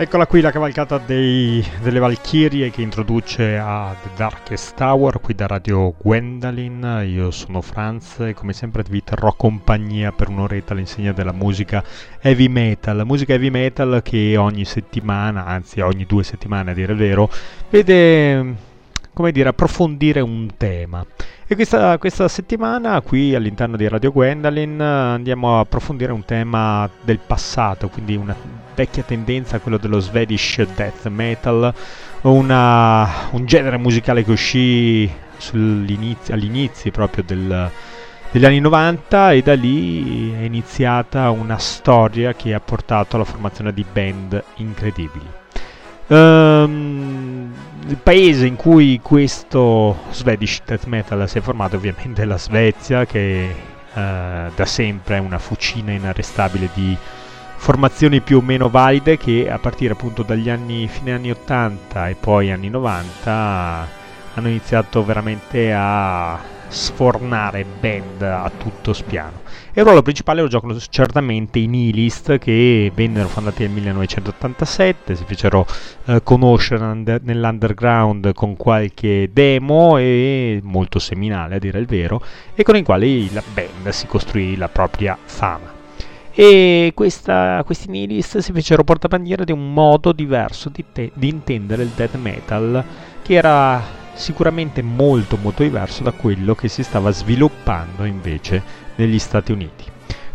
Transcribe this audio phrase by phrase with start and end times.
[0.00, 5.48] Eccola qui la cavalcata dei, delle Valchirie che introduce a The Darkest Tower qui da
[5.48, 7.02] Radio Gwendolyn.
[7.04, 11.82] Io sono Franz e come sempre vi terrò compagnia per un'oretta all'insegna della musica
[12.20, 13.04] heavy metal.
[13.04, 17.28] Musica heavy metal che ogni settimana, anzi ogni due settimane a dire il vero,
[17.68, 18.54] vede
[19.12, 21.04] come dire approfondire un tema.
[21.50, 27.18] E questa, questa, settimana qui all'interno di Radio Gwendolyn andiamo a approfondire un tema del
[27.26, 28.36] passato, quindi una
[28.74, 31.72] vecchia tendenza, quello dello Swedish death metal,
[32.20, 35.10] una, un genere musicale che uscì
[35.52, 37.70] all'inizio proprio del,
[38.30, 43.72] degli anni 90 e da lì è iniziata una storia che ha portato alla formazione
[43.72, 45.26] di band incredibili.
[46.08, 47.27] Um,
[47.88, 53.54] il paese in cui questo Swedish death metal si è formato ovviamente la Svezia che
[53.94, 56.94] uh, da sempre è una fucina inarrestabile di
[57.56, 62.14] formazioni più o meno valide che a partire appunto dagli anni fine anni 80 e
[62.14, 63.88] poi anni 90
[64.34, 66.38] hanno iniziato veramente a
[66.68, 69.40] sfornare band a tutto spiano.
[69.72, 75.24] E il ruolo principale lo giocano certamente i Nihilist che vennero fondati nel 1987, si
[75.24, 75.66] fecero
[76.06, 82.22] eh, conoscere under- nell'underground con qualche demo e molto seminale a dire il vero,
[82.54, 85.76] e con i quali la band si costruì la propria fama.
[86.32, 91.82] E questa, questi nihilist si fecero portabandiera di un modo diverso di, te- di intendere
[91.82, 92.84] il death metal
[93.22, 98.62] che era sicuramente molto molto diverso da quello che si stava sviluppando invece
[98.96, 99.84] negli Stati Uniti.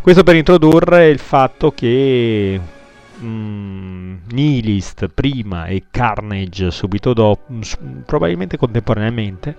[0.01, 2.59] Questo per introdurre il fatto che
[3.21, 7.53] mm, Nihilist prima e Carnage subito dopo,
[8.05, 9.55] probabilmente contemporaneamente,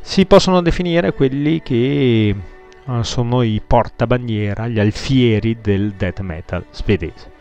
[0.00, 2.34] si possono definire quelli che
[2.84, 7.31] uh, sono i portabandiera, gli alfieri del death metal svedese.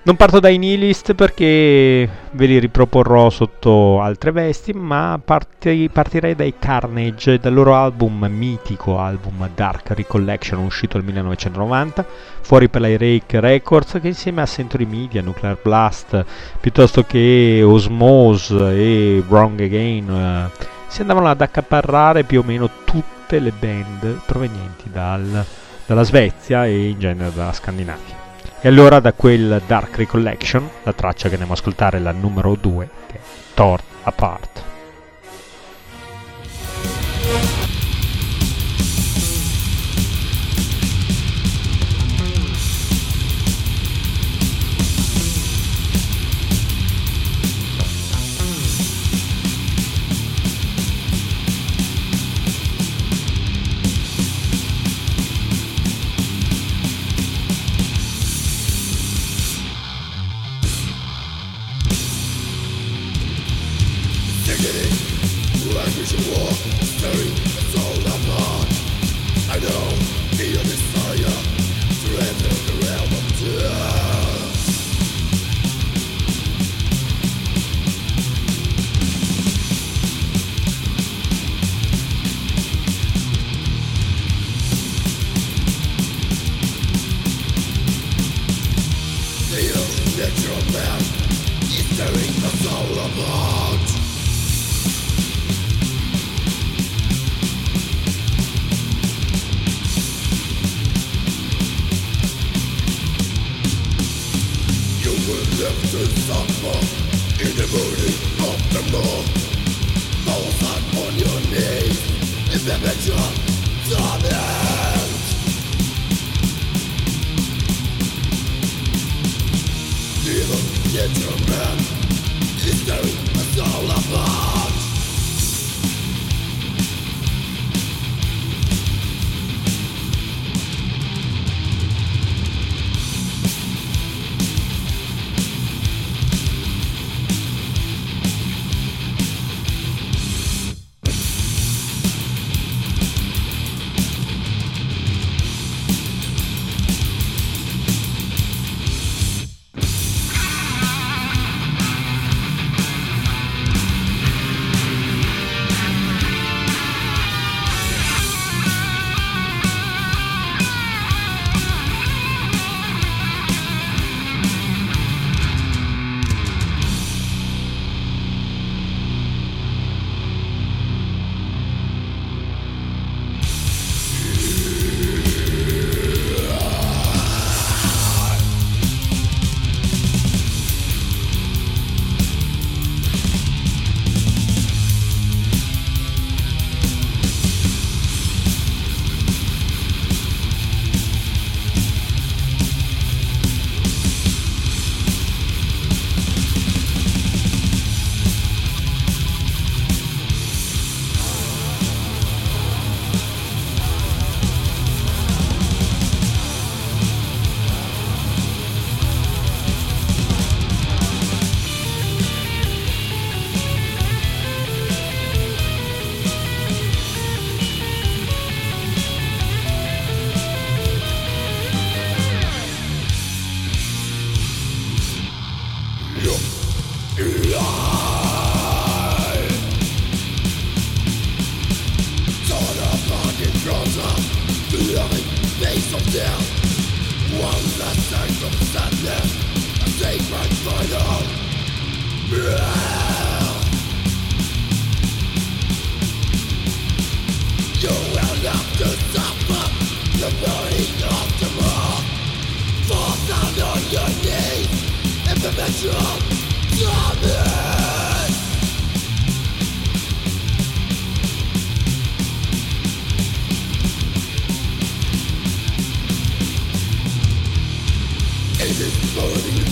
[0.00, 6.54] Non parto dai nihilist perché ve li riproporrò sotto altre vesti, ma parti, partirei dai
[6.58, 12.06] Carnage, dal loro album mitico, album Dark Recollection, uscito nel 1990,
[12.40, 16.24] fuori per la Rake Records, che insieme a Century Media, Nuclear Blast,
[16.58, 23.40] piuttosto che Osmose e Wrong Again, eh, si andavano ad accaparrare più o meno tutte
[23.40, 25.44] le band provenienti dal,
[25.84, 28.17] dalla Svezia e in genere dalla Scandinavia.
[28.60, 32.56] E allora da quel Dark Recollection, la traccia che andiamo ad ascoltare è la numero
[32.56, 33.20] 2, che è
[33.54, 34.62] Torn Apart.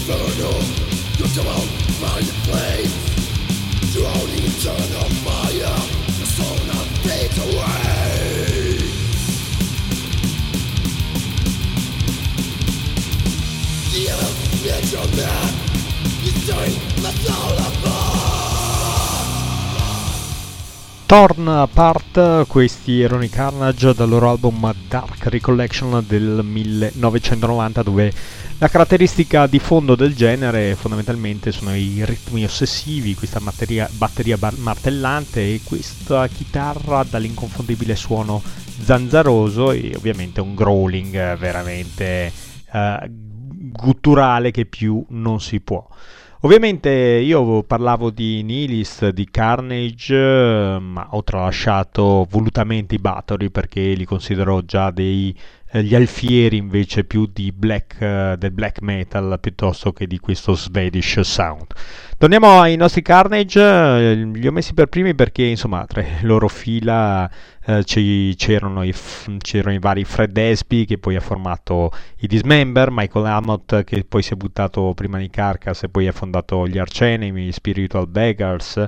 [0.07, 0.66] sono
[21.07, 28.13] Torn Apart, questi erano i Carnage dal loro album Dark Recollection del 1990 dove
[28.59, 34.59] la caratteristica di fondo del genere fondamentalmente sono i ritmi ossessivi, questa materia, batteria bar-
[34.59, 38.43] martellante e questa chitarra dall'inconfondibile suono
[38.83, 42.33] zanzaroso e ovviamente un growling veramente
[42.73, 42.97] uh,
[43.71, 45.87] gutturale che più non si può.
[46.41, 54.05] Ovviamente io parlavo di Nihilist, di Carnage, ma ho tralasciato volutamente i Bathory perché li
[54.05, 55.35] considero già dei
[55.83, 61.67] gli alfieri invece più black, uh, del black metal piuttosto che di questo Swedish sound.
[62.19, 66.49] Torniamo ai nostri Carnage, eh, li ho messi per primi perché insomma tra le loro
[66.49, 67.31] fila
[67.67, 68.95] eh, c'erano, i,
[69.39, 71.91] c'erano, i, vari Fred Espy che poi ha formato
[72.21, 76.13] i Dismember, Michael Amott che poi si è buttato prima di Carcass e poi ha
[76.13, 78.83] fondato gli Arcenemi, Spiritual Beggars,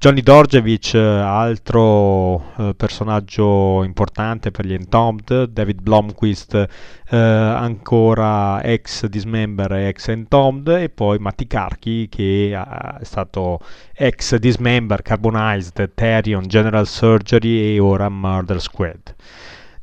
[0.00, 9.72] Johnny Dorjevic, altro eh, personaggio importante per gli Entombed, David Blomqvist, eh, ancora ex Dismember
[9.72, 13.58] e ex Entombed, e poi Matti Karki che è stato
[13.92, 19.16] ex Dismember, Carbonized, Therion, General Surgery e ora Murder Squad.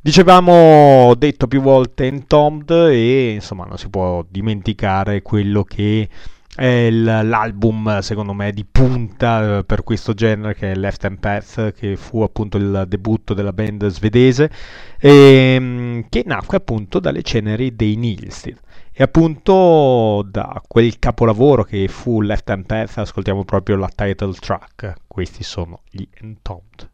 [0.00, 6.08] Dicevamo, detto più volte Entombed e insomma non si può dimenticare quello che
[6.56, 11.72] è l'album secondo me di punta eh, per questo genere che è Left and Path
[11.74, 14.50] che fu appunto il debutto della band svedese
[14.98, 18.58] e, ehm, che nacque appunto dalle ceneri dei Nilsted
[18.90, 24.94] e appunto da quel capolavoro che fu Left and Path ascoltiamo proprio la title track.
[25.06, 26.90] Questi sono gli Entombed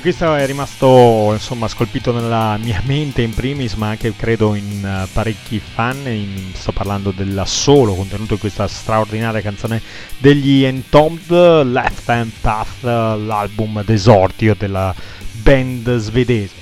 [0.00, 4.82] Anche questo è rimasto insomma scolpito nella mia mente in primis, ma anche credo in
[4.82, 6.06] uh, parecchi fan.
[6.06, 9.82] In, sto parlando dell'assolo contenuto in questa straordinaria canzone
[10.16, 14.94] degli Entombed, Left Hand Path, l'album d'esordio della
[15.42, 16.59] band svedese.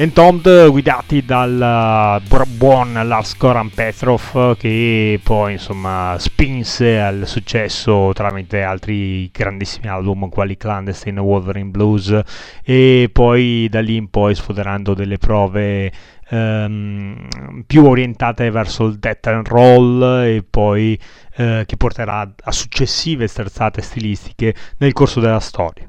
[0.00, 8.62] Entombed guidati dal uh, buon Lars Goran Petrov che poi insomma spinse al successo tramite
[8.62, 12.16] altri grandissimi album quali Clandestine Wolverine Blues
[12.62, 15.90] e poi da lì in poi sfoderando delle prove
[16.30, 20.96] um, più orientate verso il death and roll e poi
[21.38, 25.88] uh, che porterà a successive sterzate stilistiche nel corso della storia.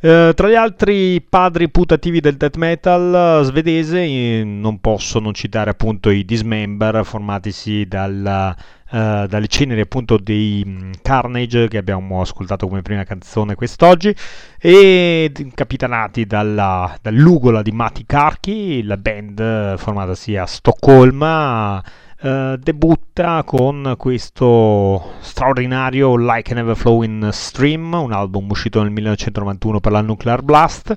[0.00, 6.10] Eh, tra gli altri padri putativi del death metal svedese non posso non citare appunto
[6.10, 8.54] i Dismember formatisi dalla,
[8.90, 14.14] uh, dalle ceneri appunto dei um, Carnage che abbiamo ascoltato come prima canzone quest'oggi
[14.56, 21.82] e capitanati dalla, dall'ugola di Matti Karki, la band formatasi a Stoccolma
[22.20, 29.78] Uh, debutta con questo straordinario Like an Ever Flowing Stream, un album uscito nel 1991
[29.78, 30.94] per la Nuclear Blast,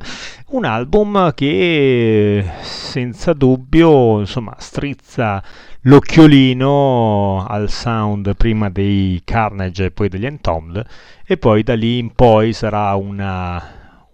[0.48, 5.43] un album che senza dubbio insomma, strizza
[5.82, 10.84] l'occhiolino al sound prima dei Carnage e poi degli Entombed
[11.24, 13.63] e poi da lì in poi sarà una,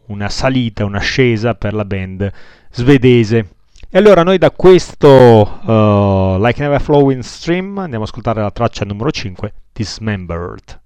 [0.08, 2.30] una salita, un'ascesa per la band
[2.70, 3.57] svedese.
[3.90, 8.84] E allora noi da questo uh, Like Never Flowing Stream andiamo ad ascoltare la traccia
[8.84, 10.82] numero 5, Dismembered.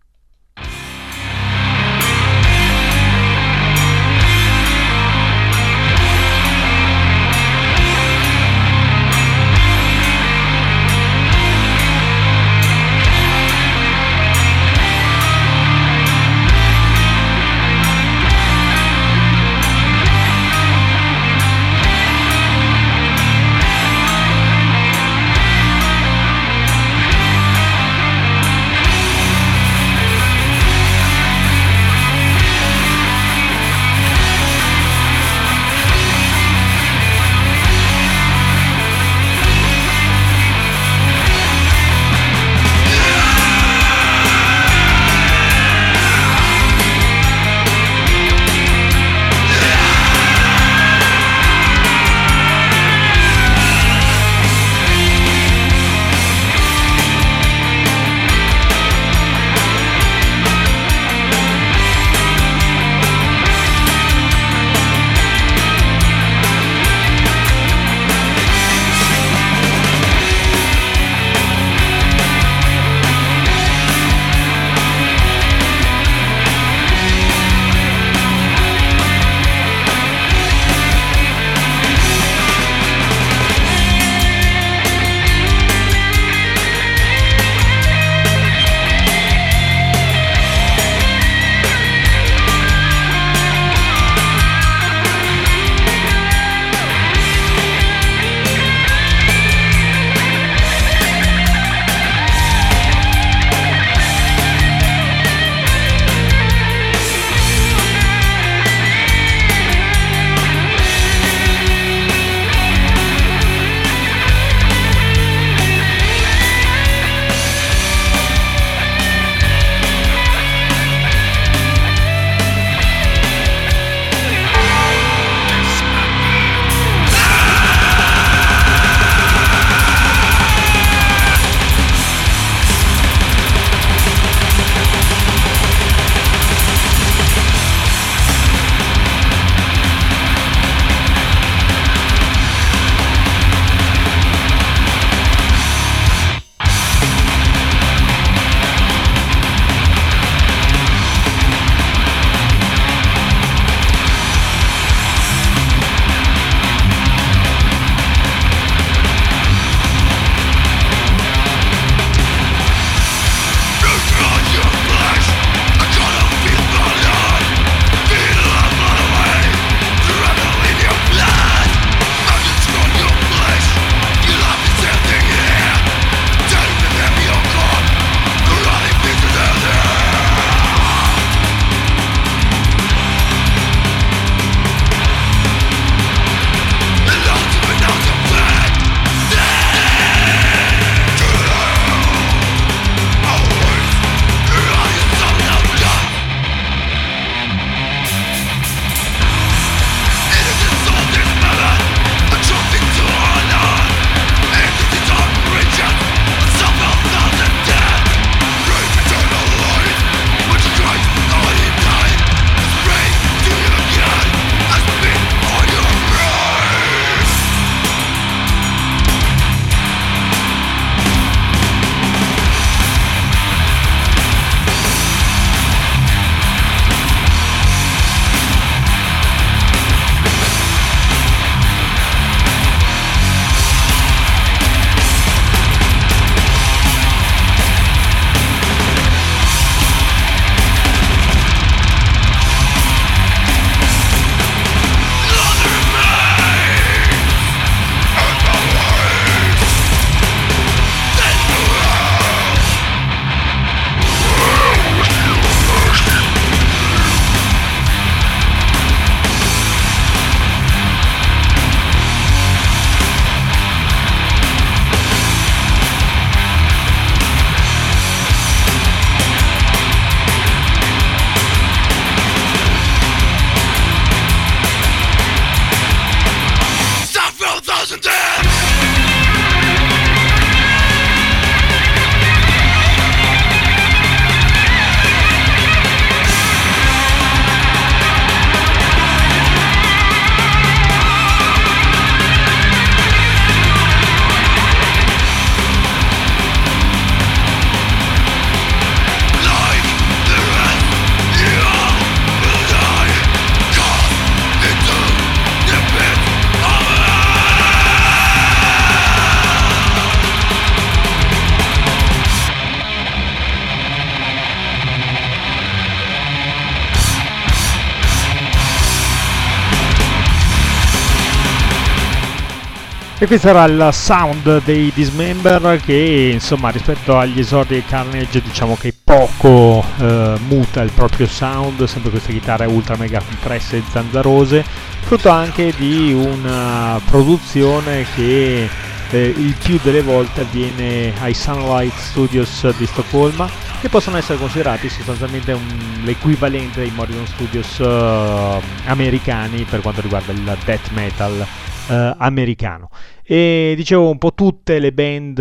[323.22, 328.76] E questo era il sound dei Dismember che insomma rispetto agli esordi di Carnage diciamo
[328.76, 334.66] che poco eh, muta il proprio sound, sempre queste chitarre ultra mega compresse e zanzarose,
[335.02, 338.68] frutto anche di una produzione che
[339.12, 343.48] eh, il più delle volte avviene ai Sunlight Studios di Stoccolma
[343.82, 350.32] che possono essere considerati sostanzialmente un, l'equivalente dei Morrison Studios uh, americani per quanto riguarda
[350.32, 351.44] il death metal
[351.88, 352.92] uh, americano.
[353.24, 355.40] E dicevo un po' tutte le band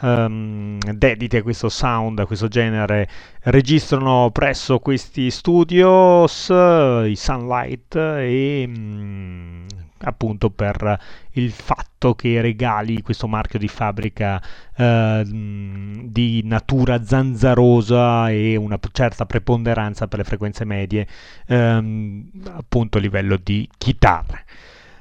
[0.00, 3.08] um, dedite a questo sound, a questo genere,
[3.42, 9.66] registrano presso questi studios, i Sunlight, e um,
[10.00, 10.98] appunto per
[11.32, 14.40] il fatto che regali questo marchio di fabbrica
[14.76, 21.06] uh, di natura zanzarosa e una certa preponderanza per le frequenze medie,
[21.48, 24.44] um, appunto a livello di chitarre.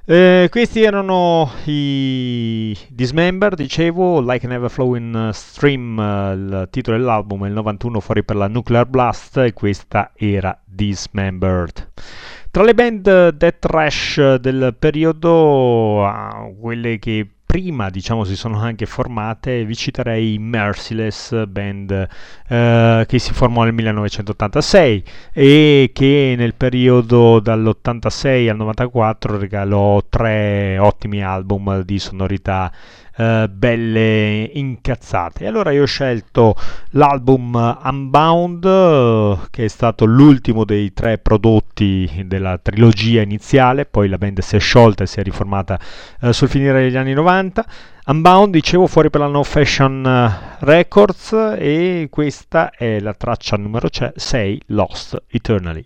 [0.07, 7.45] Eh, questi erano i Dismember, dicevo, Like an Ever Flowing Stream, uh, il titolo dell'album,
[7.45, 11.89] il 91 fuori per la Nuclear Blast e questa era Dismembered.
[12.55, 18.85] Tra le band death trash del periodo, uh, quelle che prima diciamo si sono anche
[18.85, 22.07] formate vi citerei Merciless band
[22.47, 30.77] eh, che si formò nel 1986 e che nel periodo dall'86 al 94 regalò tre
[30.77, 32.71] ottimi album di sonorità
[33.17, 35.43] eh, belle incazzate.
[35.43, 36.55] E allora io ho scelto
[36.91, 44.17] l'album Unbound, eh, che è stato l'ultimo dei tre prodotti della trilogia iniziale, poi la
[44.17, 45.79] band si è sciolta e si è riformata
[46.21, 47.65] eh, sul finire degli anni 90.
[48.07, 54.61] Unbound, dicevo, fuori per la No Fashion Records e questa è la traccia numero 6,
[54.67, 55.85] Lost Eternally.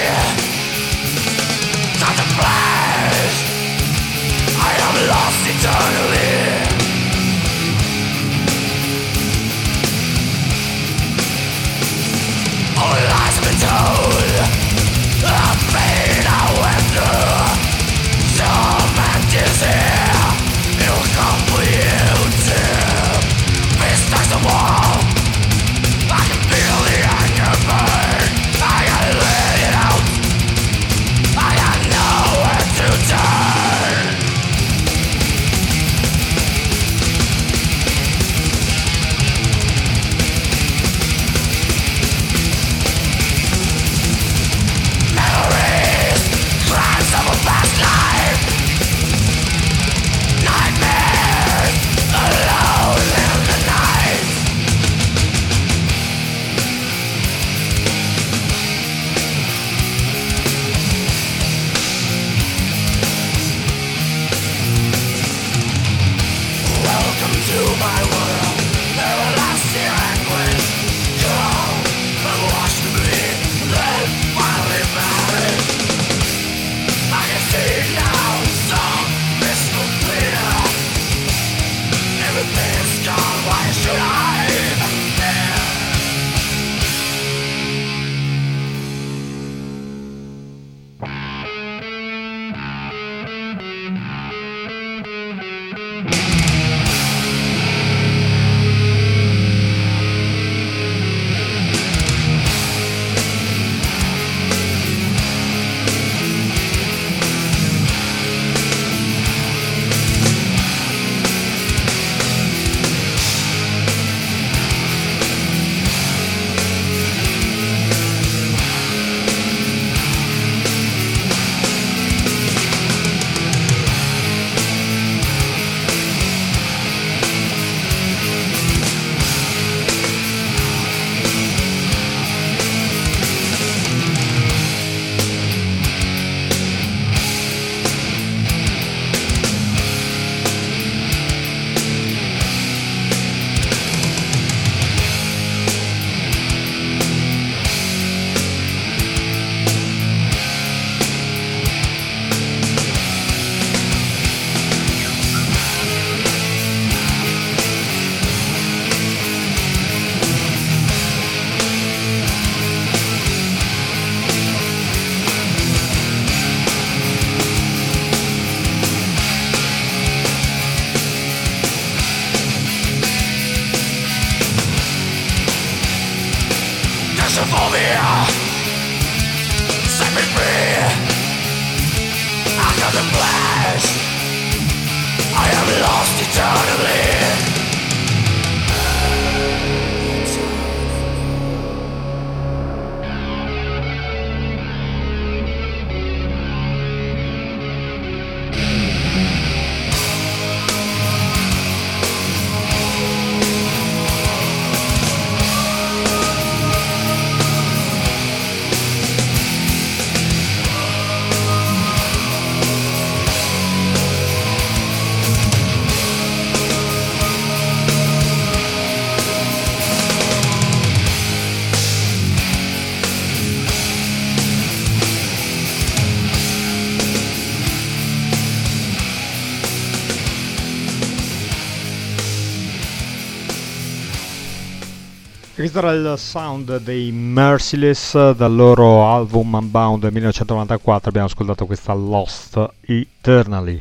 [235.61, 242.67] Questo era il sound dei Merciless dal loro album Unbound 1994, abbiamo ascoltato questa Lost
[242.81, 243.79] Eternally.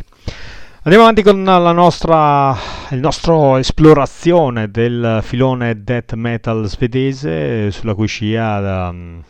[0.82, 2.54] Andiamo avanti con la nostra
[3.58, 9.22] esplorazione del filone death metal svedese sulla cui scia uh,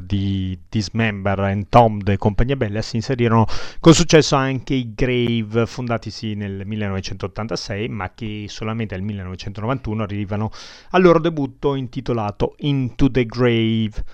[0.00, 3.46] di Dismember, Entombed e compagnia bella si inserirono
[3.80, 10.50] con successo anche i Grave, fondatisi nel 1986, ma che solamente nel 1991 arrivano
[10.90, 14.04] al loro debutto intitolato Into the Grave.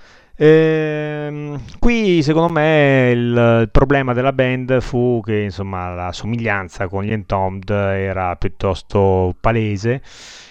[0.40, 7.02] Ehm, qui secondo me il, il, problema della band fu che insomma la somiglianza con
[7.02, 10.00] gli Entombed era piuttosto palese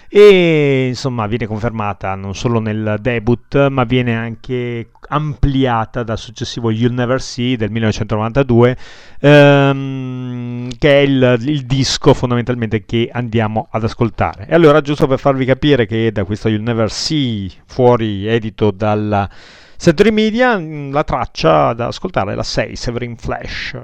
[0.08, 6.94] e insomma viene confermata non solo nel debut ma viene anche ampliata dal successivo You'll
[6.94, 8.76] Never See del 1992
[9.20, 14.46] ehm, che è il, il, disco fondamentalmente che andiamo ad ascoltare.
[14.48, 19.28] E allora giusto per farvi capire che da questo You'll Never See fuori edito dalla
[19.76, 23.78] Century Media la traccia da ascoltare è la 6 Severin Flash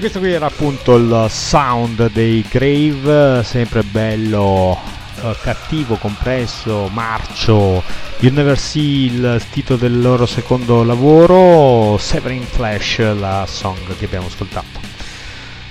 [0.00, 7.82] questo qui era appunto il sound dei Grave, sempre bello, uh, cattivo, compresso, marcio.
[8.20, 14.28] You Never See il titolo del loro secondo lavoro, Severing Flash la song che abbiamo
[14.28, 14.80] ascoltato.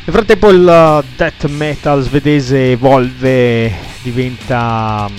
[0.05, 3.73] Nel frattempo il death metal svedese evolve,
[4.03, 5.07] diventa...
[5.09, 5.15] Mm,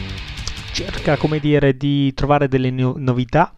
[0.71, 3.53] cerca come dire di trovare delle no- novità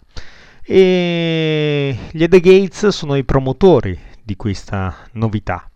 [0.64, 5.68] e gli The Gates sono i promotori di questa novità.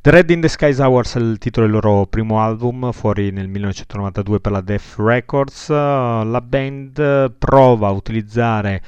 [0.00, 3.48] The Red in the Skies Hours è il titolo del loro primo album, fuori nel
[3.48, 5.68] 1992 per la Def Records.
[5.68, 8.82] La band prova a utilizzare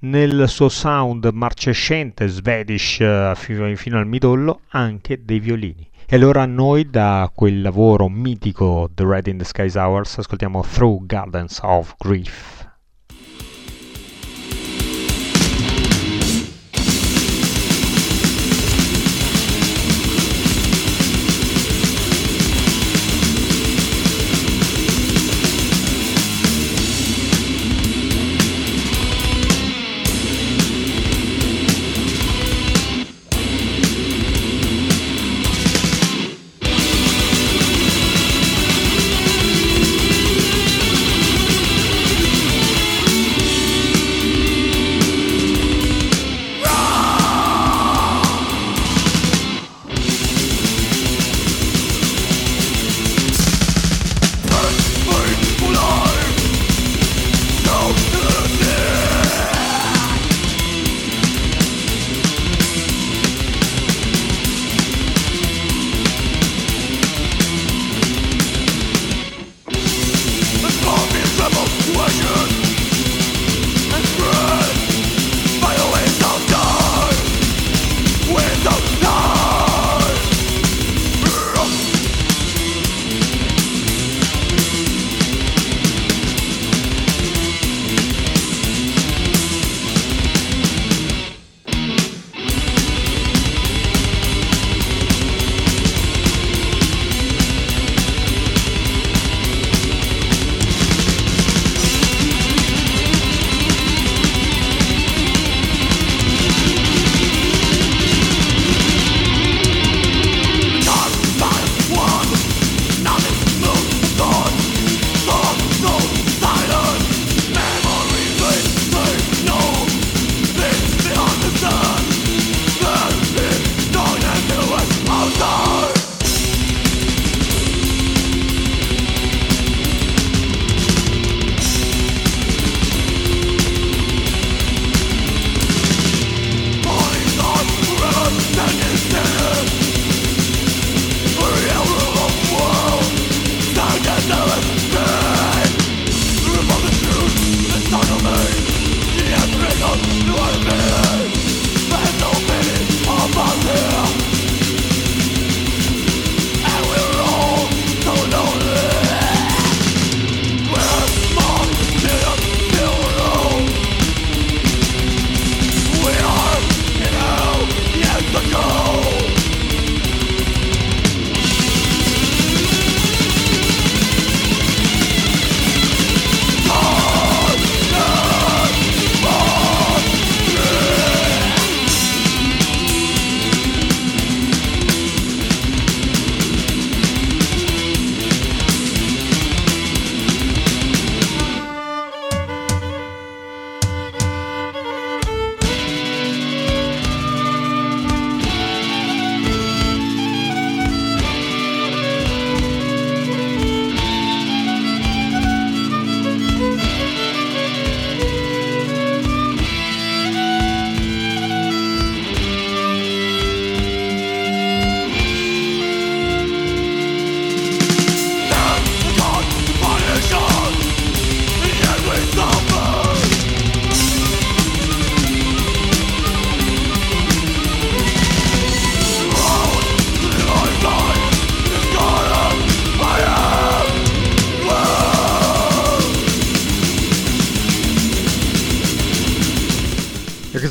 [0.00, 5.88] nel suo sound marcescente, Swedish fino al midollo, anche dei violini.
[6.06, 11.06] E allora noi da quel lavoro mitico The Red in the Skies Hours ascoltiamo Through
[11.06, 12.59] Gardens of Grief.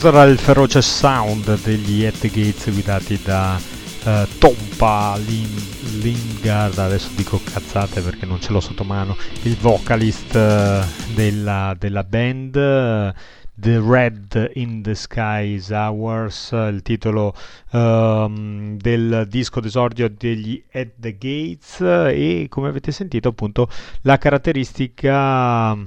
[0.08, 3.60] Era il feroce sound degli At Gates guidati da
[4.06, 10.36] uh, Tompa Lim- Lingard, adesso dico cazzate perché non ce l'ho sotto mano, il vocalist
[10.36, 12.56] uh, della, della, band.
[12.56, 13.20] Uh,
[13.56, 17.34] The Red in the Sky is Ours, il titolo
[17.72, 23.68] um, del disco d'esordio degli At the Gates e come avete sentito appunto
[24.04, 25.78] la caratteristica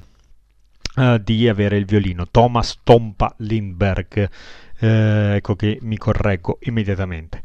[0.97, 4.29] uh, di avere il violino Thomas Tompa Lindberg
[4.79, 7.41] eh, ecco che mi correggo immediatamente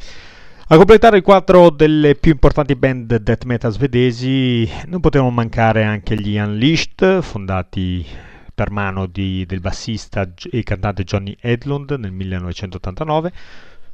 [0.69, 6.19] a completare il quadro delle più importanti band death metal svedesi non potevano mancare anche
[6.19, 8.05] gli Unleashed, fondati
[8.53, 13.31] per mano di, del bassista e cantante Johnny Edlund nel 1989.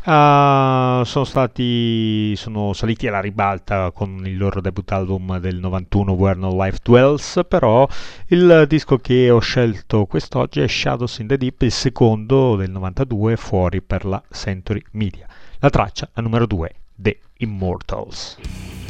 [0.05, 6.37] Uh, sono, stati, sono saliti alla ribalta con il loro debut album del 91 Where
[6.37, 7.87] No Life Dwells, però
[8.27, 13.37] il disco che ho scelto quest'oggi è Shadows in the Deep, il secondo del 92
[13.37, 15.25] fuori per la Century Media.
[15.59, 18.82] La traccia, la numero 2, The Immortals.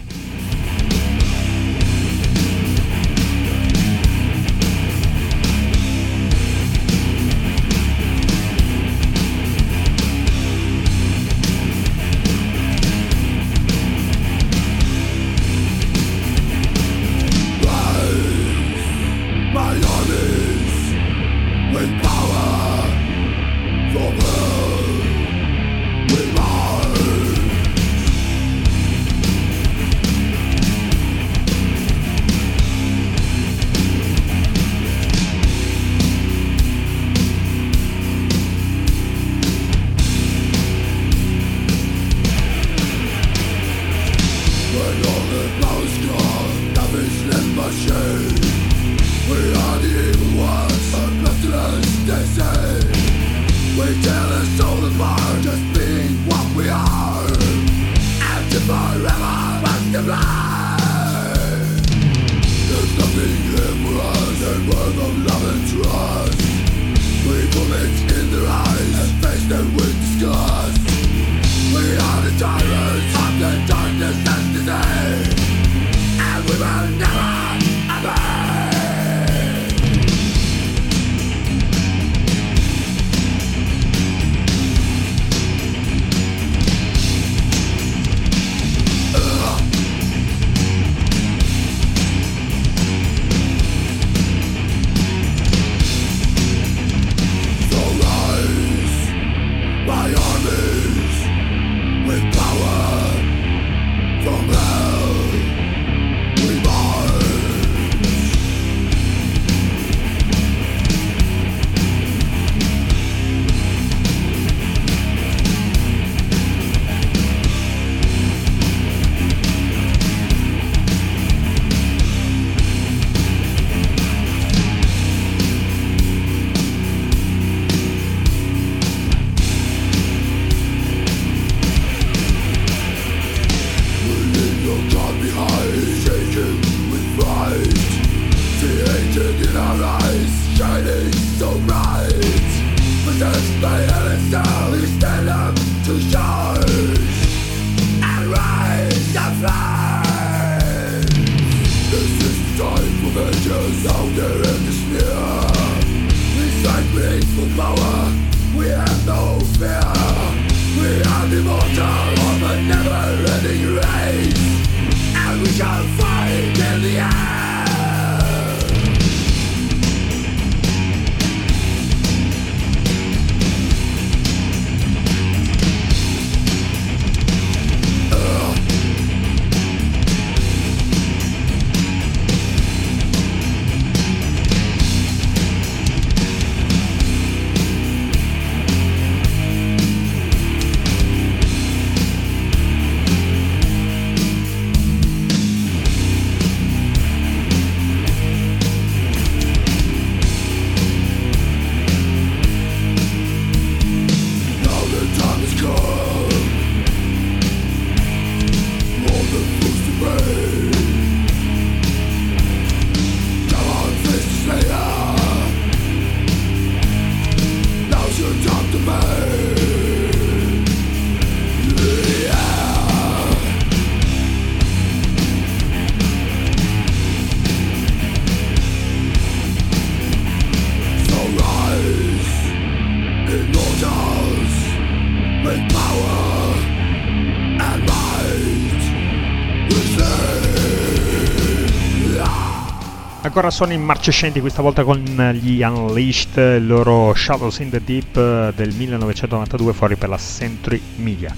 [243.36, 245.00] Ancora sono immarcescenti questa volta con
[245.42, 250.80] gli Unleashed, il loro Shadows in the Deep eh, del 1992 fuori per la Century
[250.98, 251.36] Media.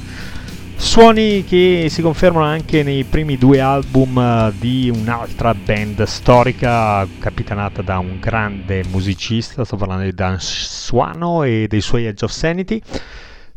[0.75, 7.81] Suoni che si confermano anche nei primi due album eh, di un'altra band storica capitanata
[7.81, 12.81] da un grande musicista, sto parlando di Dan Suano e dei suoi Edge of Sanity.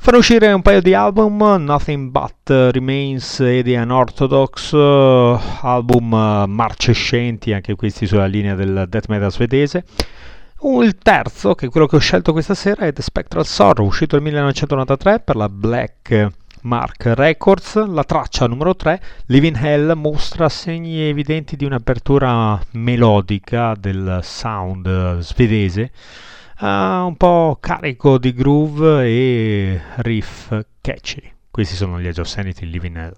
[0.00, 6.46] Fanno uscire un paio di album, Nothing But Remains e The Unorthodox, uh, album uh,
[6.46, 9.84] marcescenti, anche questi sulla linea del death metal svedese.
[10.62, 14.14] Il terzo, che è quello che ho scelto questa sera, è The Spectral Sorrow, uscito
[14.14, 16.28] nel 1993 per la Black
[16.62, 17.84] Mark Records.
[17.84, 25.90] La traccia numero 3, Living Hell, mostra segni evidenti di un'apertura melodica del sound svedese
[26.60, 31.32] un po' carico di groove e riff catchy.
[31.50, 33.14] Questi sono gli Edge of Sanity Living Hell.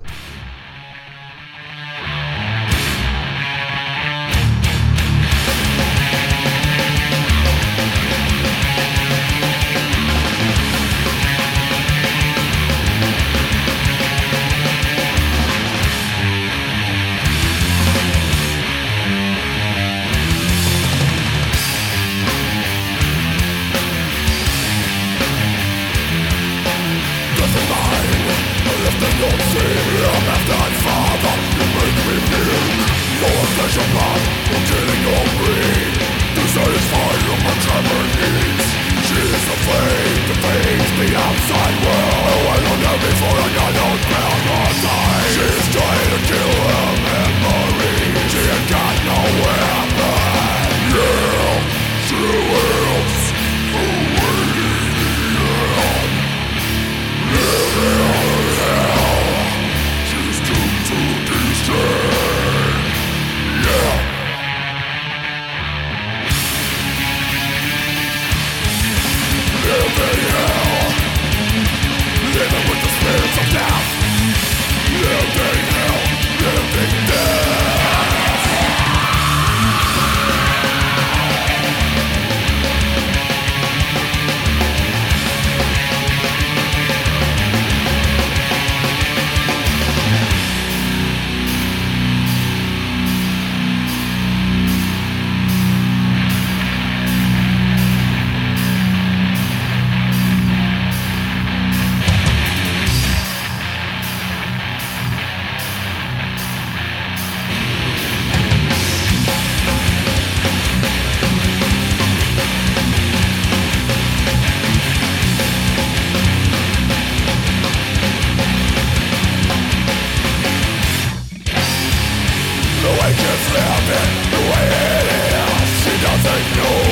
[123.33, 124.67] is living the way
[124.99, 126.90] it is She doesn't know.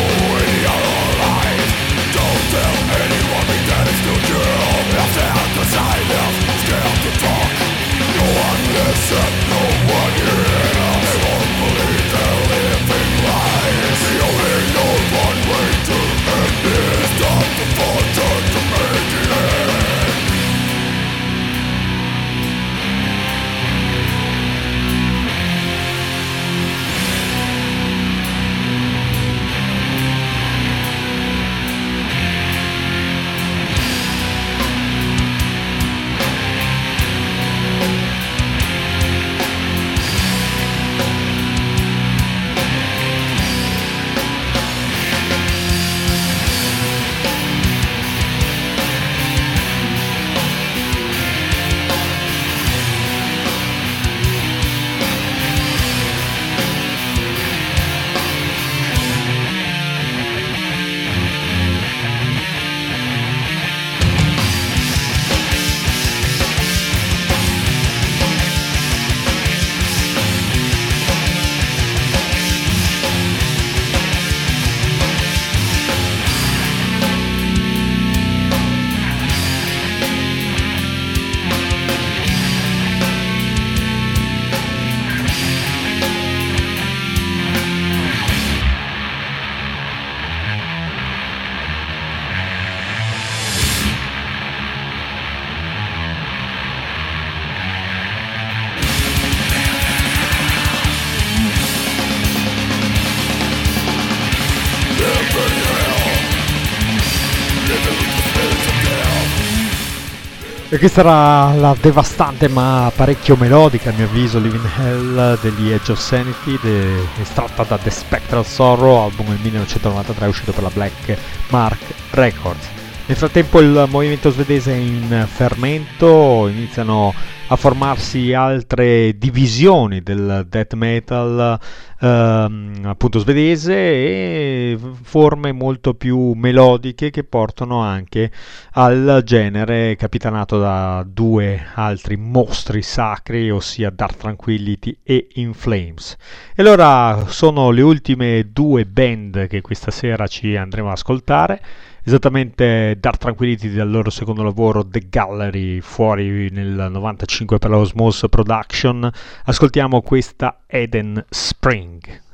[110.71, 115.93] E questa era la devastante ma parecchio melodica, a mio avviso, Living Hell degli Edge
[115.93, 121.17] of Sanity, de- estratta da The Spectral Sorrow, album del 1993 uscito per la Black
[121.49, 122.78] Mark Records.
[123.09, 127.15] Nel frattempo il movimento svedese è in fermento, iniziano
[127.47, 131.59] a formarsi altre divisioni del death metal
[132.01, 138.31] ehm, appunto svedese e forme molto più melodiche che portano anche
[138.73, 146.15] al genere capitanato da due altri mostri sacri ossia Dark Tranquility e In Flames.
[146.55, 151.63] E allora sono le ultime due band che questa sera ci andremo ad ascoltare
[152.09, 158.25] esattamente Dark Tranquility del loro secondo lavoro The Gallery fuori nel 95 per la Osmos
[158.31, 159.11] Production.
[159.45, 162.27] Ascoltiamo questa Eden Spring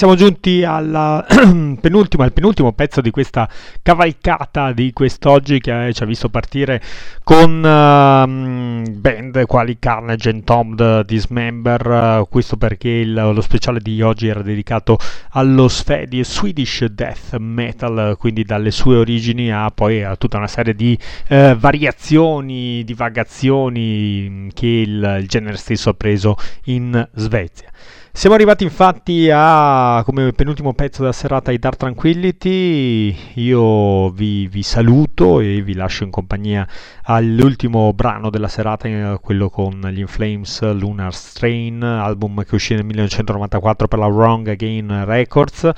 [0.00, 1.22] siamo giunti alla
[1.78, 3.46] penultima, al penultimo pezzo di questa
[3.82, 6.80] cavalcata di quest'oggi che ci ha visto partire
[7.22, 12.20] con uh, band quali Carnage and Tom the Dismember.
[12.20, 14.96] Uh, questo perché il, lo speciale di oggi era dedicato
[15.32, 20.74] allo Svedi, Swedish Death Metal, quindi dalle sue origini a poi a tutta una serie
[20.74, 20.98] di
[21.28, 27.68] uh, variazioni, divagazioni che il, il genere stesso ha preso in Svezia.
[28.12, 33.16] Siamo arrivati infatti a, come penultimo pezzo della serata, i Dark Tranquillity.
[33.34, 36.66] Io vi, vi, saluto e vi lascio in compagnia
[37.04, 43.86] all'ultimo brano della serata, quello con gli Inflames Lunar Strain, album che uscì nel 1994
[43.86, 45.70] per la Wrong Again Records.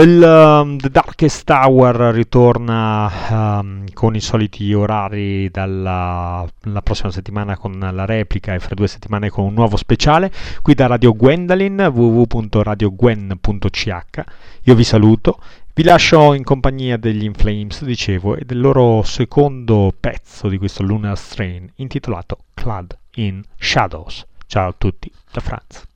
[0.00, 6.48] Il um, The Darkest Hour ritorna um, con i soliti orari dalla
[6.82, 10.32] prossima settimana con la replica e fra due settimane con un nuovo speciale
[10.62, 14.24] qui da Radio Gwendolyn www.radiogwen.ch
[14.62, 15.38] io vi saluto
[15.74, 21.18] vi lascio in compagnia degli Inflames dicevo e del loro secondo pezzo di questo Lunar
[21.18, 24.24] Strain intitolato Clad in Shadows.
[24.46, 25.88] Ciao a tutti da Franz